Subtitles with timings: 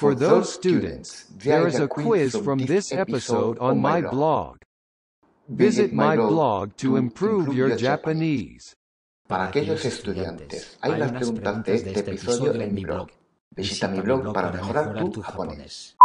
[0.00, 4.56] For those students, there is a quiz from this episode on my blog.
[5.46, 8.74] Visit my blog to improve your Japanese.
[9.28, 13.10] Para aquellos estudiantes, hay unas preguntas de este episodio en mi blog.
[13.54, 15.96] Visita mi blog para mejorar tu japonés.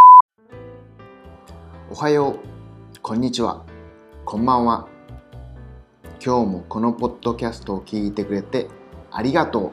[1.90, 3.64] おはよう、こんにちは、
[4.26, 4.86] こんばんは。
[6.22, 8.68] 今日もこのポッドキャストを聞いてくれて
[9.10, 9.72] ありがとう。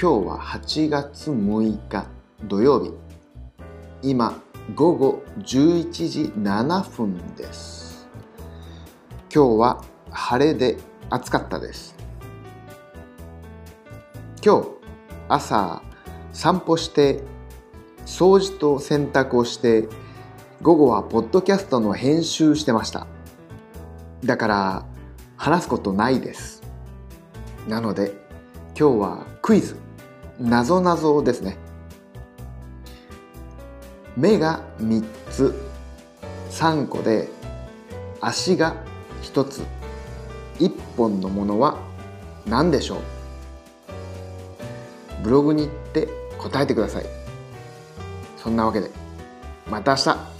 [0.00, 2.92] 今日は8月6日土曜日。
[4.02, 4.40] 今
[4.74, 8.08] 午後11時7分です。
[9.34, 10.76] 今日は晴れで
[11.10, 11.94] 暑かったです。
[14.44, 14.68] 今日
[15.28, 15.82] 朝
[16.32, 17.22] 散歩して
[18.06, 19.88] 掃除と洗濯をして
[20.62, 23.06] 午後はポッドキャストの編集してました
[24.24, 24.86] だから
[25.36, 26.62] 話すことないです
[27.68, 28.12] なので
[28.78, 29.76] 今日はクイズ
[30.40, 31.56] なぞなぞですね
[34.16, 35.54] 目が3つ。
[36.50, 37.28] 3個で
[38.20, 38.76] 足が
[39.22, 39.62] 1つ。
[40.58, 41.78] 1本のものは
[42.46, 42.98] 何でしょう？
[45.24, 47.06] ブログに行って答えてください。
[48.36, 48.90] そんなわけで
[49.70, 50.31] また明日。